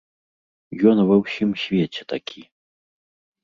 [0.93, 2.41] Ён ва ўсім свеце такі.